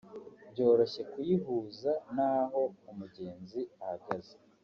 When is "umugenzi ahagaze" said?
2.91-4.35